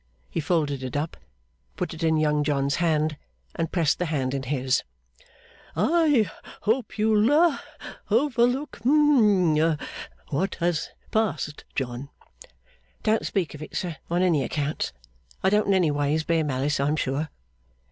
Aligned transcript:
He 0.31 0.39
folded 0.39 0.81
it 0.81 0.97
up, 0.97 1.15
put 1.77 1.93
it 1.93 2.01
in 2.01 2.17
Young 2.17 2.43
John's 2.43 2.77
hand, 2.77 3.17
and 3.55 3.71
pressed 3.71 3.99
the 3.99 4.07
hand 4.07 4.33
in 4.33 4.41
his. 4.41 4.81
'I 5.75 6.31
hope 6.61 6.97
you'll 6.97 7.27
ha 7.27 7.63
overlook 8.09 8.79
hum 8.83 9.77
what 10.29 10.55
has 10.55 10.89
passed, 11.11 11.65
John.' 11.75 12.09
'Don't 13.03 13.27
speak 13.27 13.53
of 13.53 13.61
it, 13.61 13.77
sir, 13.77 13.97
on 14.09 14.23
any 14.23 14.43
accounts. 14.43 14.91
I 15.43 15.51
don't 15.51 15.67
in 15.67 15.73
any 15.75 15.91
ways 15.91 16.23
bear 16.23 16.43
malice, 16.43 16.79
I'm 16.79 16.95
sure. 16.95 17.29